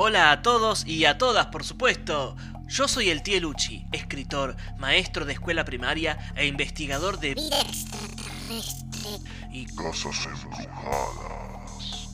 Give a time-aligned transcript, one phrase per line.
[0.00, 2.36] Hola a todos y a todas, por supuesto.
[2.68, 9.10] Yo soy el tío Luchi, escritor, maestro de escuela primaria e investigador de Vida extraterrestre.
[9.50, 12.10] y Casas embrujadas.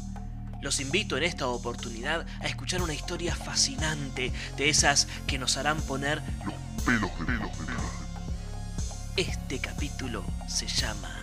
[0.62, 5.78] los invito en esta oportunidad a escuchar una historia fascinante de esas que nos harán
[5.82, 6.54] poner Los
[6.87, 7.82] pelos de pelos de pelos.
[9.19, 11.14] Este capítulo se llama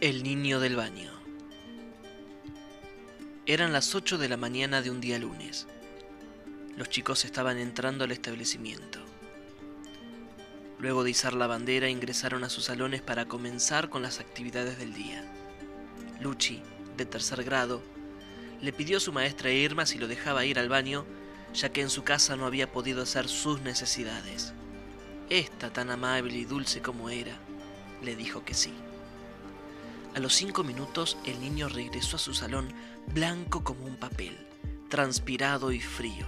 [0.00, 1.17] El niño del baño.
[3.48, 5.66] Eran las 8 de la mañana de un día lunes.
[6.76, 8.98] Los chicos estaban entrando al establecimiento.
[10.78, 14.92] Luego de izar la bandera ingresaron a sus salones para comenzar con las actividades del
[14.92, 15.24] día.
[16.20, 16.60] Luchi,
[16.98, 17.82] de tercer grado,
[18.60, 21.06] le pidió a su maestra Irma si lo dejaba ir al baño,
[21.54, 24.52] ya que en su casa no había podido hacer sus necesidades.
[25.30, 27.38] Esta, tan amable y dulce como era,
[28.02, 28.74] le dijo que sí.
[30.14, 32.72] A los cinco minutos el niño regresó a su salón
[33.12, 34.36] blanco como un papel,
[34.88, 36.26] transpirado y frío.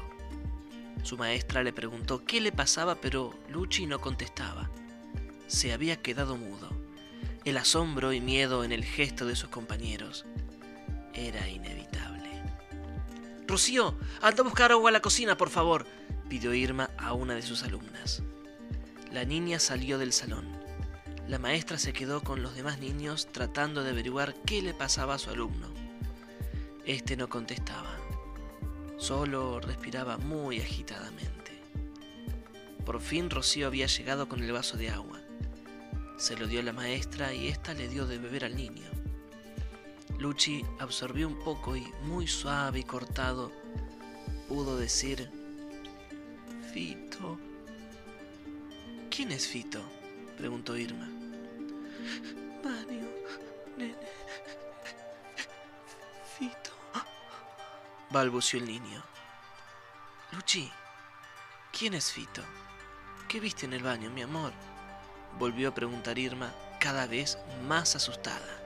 [1.03, 4.71] Su maestra le preguntó qué le pasaba, pero Luchi no contestaba.
[5.47, 6.71] Se había quedado mudo.
[7.45, 10.27] El asombro y miedo en el gesto de sus compañeros
[11.15, 12.29] era inevitable.
[13.47, 15.87] Rocío, anda a buscar agua a la cocina, por favor,
[16.29, 18.23] pidió Irma a una de sus alumnas.
[19.11, 20.60] La niña salió del salón.
[21.31, 25.19] La maestra se quedó con los demás niños tratando de averiguar qué le pasaba a
[25.19, 25.69] su alumno.
[26.85, 27.97] Este no contestaba,
[28.99, 31.63] solo respiraba muy agitadamente.
[32.85, 35.21] Por fin Rocío había llegado con el vaso de agua.
[36.17, 38.91] Se lo dio la maestra y ésta le dio de beber al niño.
[40.19, 43.53] Luchi absorbió un poco y, muy suave y cortado,
[44.49, 45.31] pudo decir,
[46.73, 47.39] Fito.
[49.11, 49.81] ¿Quién es Fito?
[50.37, 51.20] preguntó Irma.
[52.65, 53.09] Mario,
[53.77, 53.97] nene.
[56.39, 56.71] Fito.
[58.11, 59.03] balbució el niño.
[60.33, 60.71] Luchi,
[61.77, 62.43] ¿quién es Fito?
[63.29, 64.53] ¿Qué viste en el baño, mi amor?
[65.39, 68.61] Volvió a preguntar Irma, cada vez más asustada.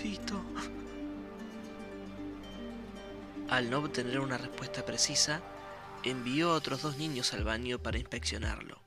[0.00, 0.40] Fito.
[3.48, 5.40] Al no obtener una respuesta precisa,
[6.04, 8.78] envió a otros dos niños al baño para inspeccionarlo,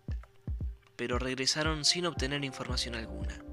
[0.96, 3.44] pero regresaron sin obtener información alguna.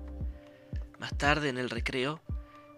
[0.98, 2.20] Más tarde, en el recreo,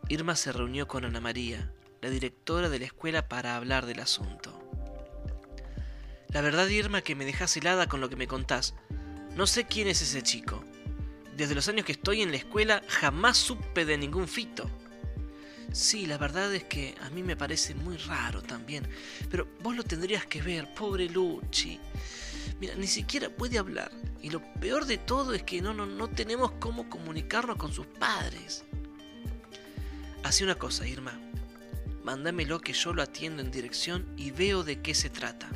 [0.09, 4.57] Irma se reunió con Ana María, la directora de la escuela, para hablar del asunto.
[6.29, 8.75] La verdad, Irma, que me dejas helada con lo que me contás.
[9.37, 10.63] No sé quién es ese chico.
[11.37, 14.71] Desde los años que estoy en la escuela jamás supe de ningún fito.
[15.73, 18.87] Sí, la verdad es que a mí me parece muy raro también.
[19.31, 21.81] Pero vos lo tendrías que ver, pobre Luchi.
[22.61, 23.91] Mira, ni siquiera puede hablar.
[24.23, 27.87] Y lo peor de todo es que no, no, no tenemos cómo comunicarnos con sus
[27.87, 28.65] padres.
[30.23, 31.19] Hace una cosa, Irma.
[32.05, 35.49] Mándamelo que yo lo atiendo en dirección y veo de qué se trata.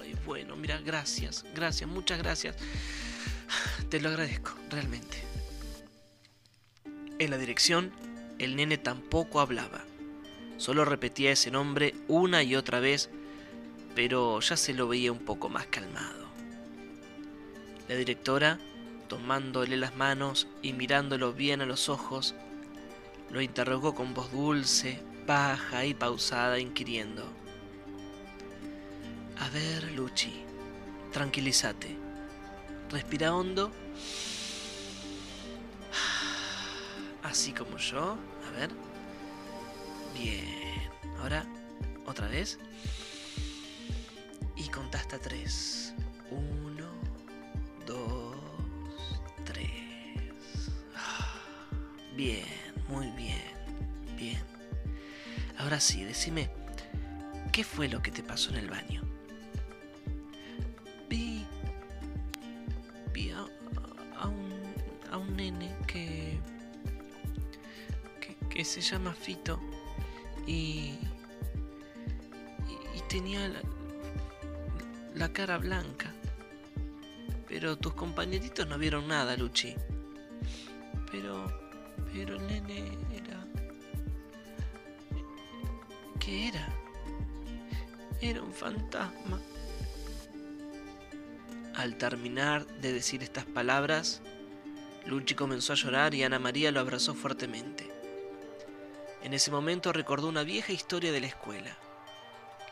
[0.00, 2.56] Ay, bueno, mira, gracias, gracias, muchas gracias.
[3.88, 5.22] Te lo agradezco, realmente.
[7.18, 7.92] En la dirección,
[8.38, 9.84] el nene tampoco hablaba.
[10.56, 13.10] Solo repetía ese nombre una y otra vez,
[13.98, 16.28] pero ya se lo veía un poco más calmado.
[17.88, 18.60] La directora,
[19.08, 22.36] tomándole las manos y mirándolo bien a los ojos,
[23.32, 27.24] lo interrogó con voz dulce, baja y pausada, inquiriendo.
[29.40, 30.44] A ver, Luchi,
[31.12, 31.96] tranquilízate.
[32.90, 33.72] Respira hondo.
[37.24, 38.16] Así como yo.
[38.46, 38.70] A ver.
[40.14, 40.88] Bien.
[41.20, 41.44] Ahora,
[42.06, 42.60] otra vez.
[44.68, 45.94] Y contá hasta tres.
[46.30, 46.88] Uno,
[47.86, 48.36] dos,
[49.46, 49.70] tres.
[52.14, 52.44] Bien,
[52.86, 53.40] muy bien.
[54.14, 54.38] Bien.
[55.56, 56.50] Ahora sí, decime,
[57.50, 59.00] ¿qué fue lo que te pasó en el baño?
[61.08, 61.46] Vi.
[63.14, 63.46] Vi a,
[64.20, 64.52] a un,
[65.10, 66.38] a un nene que,
[68.20, 68.36] que.
[68.50, 69.58] que se llama Fito.
[70.46, 70.98] Y.
[72.68, 73.62] Y, y tenía la,
[75.18, 76.12] la cara blanca.
[77.48, 79.74] Pero tus compañeritos no vieron nada, Luchi.
[81.10, 81.46] Pero.
[82.12, 83.44] Pero el nene era.
[86.20, 86.68] ¿Qué era?
[88.20, 89.40] Era un fantasma.
[91.74, 94.22] Al terminar de decir estas palabras,
[95.06, 97.88] Luchi comenzó a llorar y Ana María lo abrazó fuertemente.
[99.22, 101.76] En ese momento recordó una vieja historia de la escuela.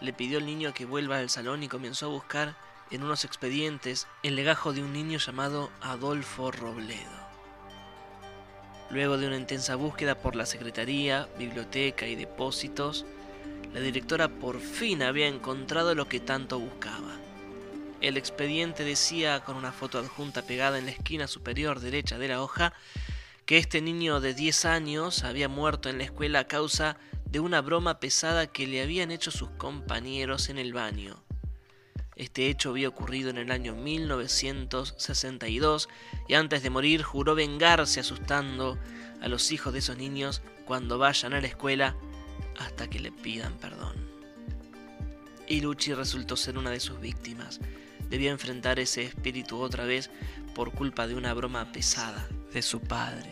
[0.00, 2.56] Le pidió al niño que vuelva al salón y comenzó a buscar
[2.90, 7.26] en unos expedientes el legajo de un niño llamado Adolfo Robledo.
[8.90, 13.04] Luego de una intensa búsqueda por la secretaría, biblioteca y depósitos,
[13.74, 17.16] la directora por fin había encontrado lo que tanto buscaba.
[18.00, 22.42] El expediente decía, con una foto adjunta pegada en la esquina superior derecha de la
[22.42, 22.72] hoja,
[23.44, 26.96] que este niño de 10 años había muerto en la escuela a causa
[27.36, 31.22] de una broma pesada que le habían hecho sus compañeros en el baño.
[32.14, 35.90] Este hecho había ocurrido en el año 1962
[36.28, 38.78] y antes de morir juró vengarse asustando
[39.20, 41.94] a los hijos de esos niños cuando vayan a la escuela
[42.58, 43.96] hasta que le pidan perdón.
[45.46, 47.60] Y resultó ser una de sus víctimas.
[48.08, 50.08] Debía enfrentar ese espíritu otra vez
[50.54, 53.30] por culpa de una broma pesada de su padre.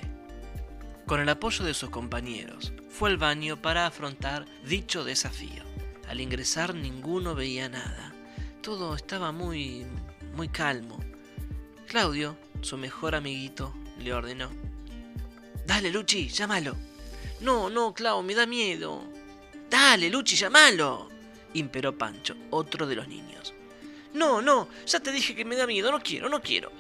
[1.07, 5.63] Con el apoyo de sus compañeros, fue al baño para afrontar dicho desafío.
[6.09, 8.15] Al ingresar ninguno veía nada
[8.65, 9.85] todo estaba muy,
[10.35, 10.99] muy calmo.
[11.87, 14.49] Claudio, su mejor amiguito, le ordenó.
[15.67, 16.75] Dale, Luchi, llámalo.
[17.43, 19.05] No, no, Clau, me da miedo.
[19.69, 21.11] Dale, Luchi, llámalo.
[21.53, 23.53] imperó Pancho, otro de los niños.
[24.15, 26.73] No, no, ya te dije que me da miedo, no quiero, no quiero.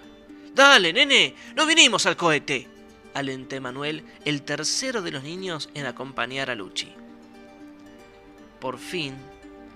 [0.55, 2.67] Dale, nene, no vinimos al cohete.
[3.15, 6.93] Alenté Manuel, el tercero de los niños en acompañar a Luchi.
[8.61, 9.15] Por fin,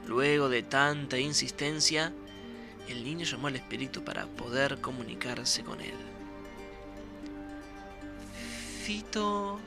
[0.09, 2.15] Luego de tanta insistencia,
[2.89, 5.95] el niño llamó al espíritu para poder comunicarse con él.
[8.83, 9.61] Fito...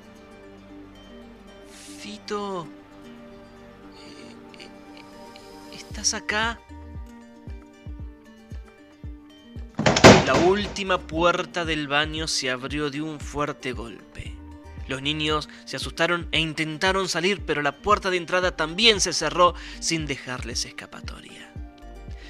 [1.99, 2.67] Fito...
[4.57, 6.59] Eh, eh, ¿Estás acá?
[10.31, 14.33] La última puerta del baño se abrió de un fuerte golpe.
[14.87, 19.55] Los niños se asustaron e intentaron salir, pero la puerta de entrada también se cerró
[19.81, 21.51] sin dejarles escapatoria.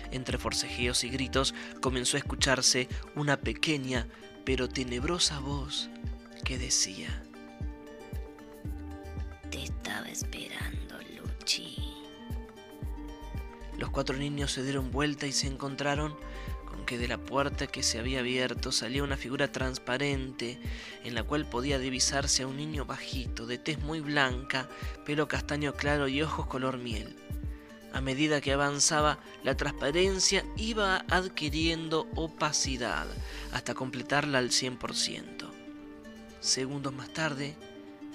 [0.09, 4.07] Entre forcejeos y gritos comenzó a escucharse una pequeña
[4.45, 5.91] pero tenebrosa voz
[6.43, 7.21] que decía:
[9.51, 11.77] Te estaba esperando, Luchi.
[13.77, 16.17] Los cuatro niños se dieron vuelta y se encontraron
[16.85, 20.59] que de la puerta que se había abierto salía una figura transparente
[21.03, 24.69] en la cual podía divisarse a un niño bajito, de tez muy blanca,
[25.05, 27.15] pelo castaño claro y ojos color miel.
[27.93, 33.07] A medida que avanzaba, la transparencia iba adquiriendo opacidad
[33.51, 35.49] hasta completarla al 100%.
[36.39, 37.55] Segundos más tarde,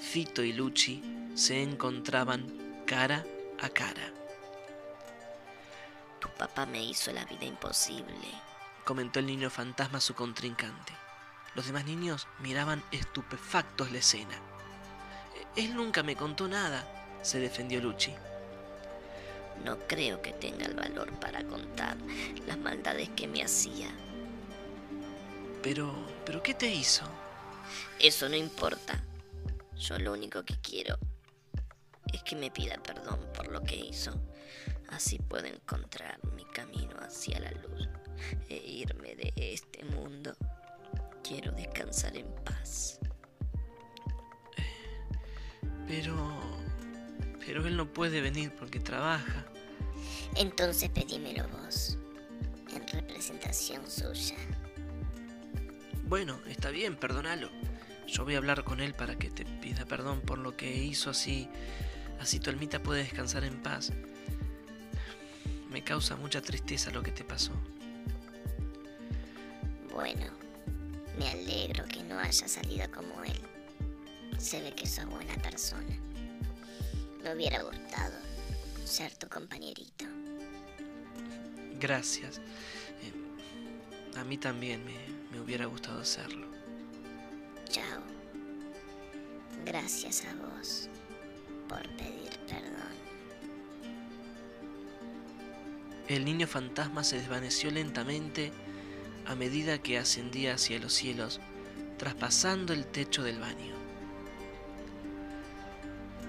[0.00, 1.02] Fito y Luchi
[1.34, 2.46] se encontraban
[2.86, 3.24] cara
[3.60, 4.12] a cara.
[6.20, 8.46] Tu papá me hizo la vida imposible
[8.86, 10.92] comentó el niño fantasma a su contrincante.
[11.56, 14.38] Los demás niños miraban estupefactos la escena.
[15.56, 16.86] Él nunca me contó nada,
[17.20, 18.14] se defendió Luchi.
[19.64, 21.96] No creo que tenga el valor para contar
[22.46, 23.90] las maldades que me hacía.
[25.64, 25.92] Pero,
[26.24, 27.04] pero ¿qué te hizo?
[27.98, 29.02] Eso no importa.
[29.76, 30.96] Yo lo único que quiero
[32.12, 34.12] es que me pida perdón por lo que hizo.
[34.88, 37.88] Así puedo encontrar mi camino hacia la luz
[38.48, 40.34] e irme de este mundo.
[41.22, 42.98] Quiero descansar en paz.
[45.86, 46.14] Pero...
[47.44, 49.46] Pero él no puede venir porque trabaja.
[50.34, 51.96] Entonces pedímelo vos,
[52.74, 54.36] en representación suya.
[56.04, 57.50] Bueno, está bien, perdónalo.
[58.06, 61.10] Yo voy a hablar con él para que te pida perdón por lo que hizo
[61.10, 61.48] así.
[62.20, 63.92] Así tu almita puede descansar en paz.
[65.76, 67.52] Me causa mucha tristeza lo que te pasó.
[69.92, 70.24] Bueno,
[71.18, 73.38] me alegro que no haya salido como él.
[74.38, 75.94] Se ve que sos buena persona.
[77.22, 78.14] Me hubiera gustado
[78.86, 80.06] ser tu compañerito.
[81.78, 82.38] Gracias.
[83.02, 84.96] Eh, a mí también me,
[85.30, 86.46] me hubiera gustado serlo.
[87.68, 88.00] Chao.
[89.66, 90.88] Gracias a vos
[91.68, 92.75] por pedir perdón.
[96.08, 98.52] El niño fantasma se desvaneció lentamente
[99.26, 101.40] a medida que ascendía hacia los cielos,
[101.98, 103.74] traspasando el techo del baño.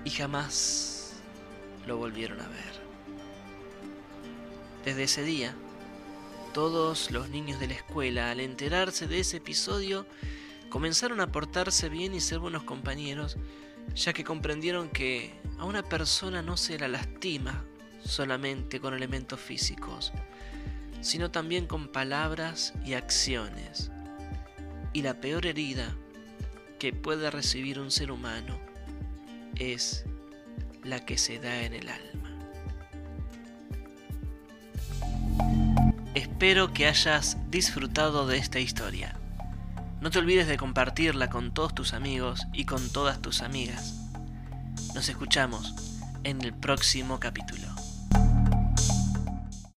[0.04, 1.14] Y jamás
[1.86, 2.88] lo volvieron a ver.
[4.84, 5.54] Desde ese día,
[6.56, 10.08] todos los niños de la escuela, al enterarse de ese episodio,
[10.70, 13.38] comenzaron a portarse bien y ser buenos compañeros,
[13.94, 17.64] ya que comprendieron que a una persona no se la lastima
[18.04, 20.14] solamente con elementos físicos,
[21.02, 23.92] sino también con palabras y acciones.
[24.94, 25.96] Y la peor herida
[26.80, 28.60] que puede recibir un ser humano
[29.56, 30.06] es
[30.84, 32.18] la que se da en el alma.
[36.16, 39.16] Espero que hayas disfrutado de esta historia.
[40.02, 43.96] No te olvides de compartirla con todos tus amigos y con todas tus amigas.
[44.96, 45.76] Nos escuchamos
[46.24, 47.67] en el próximo capítulo.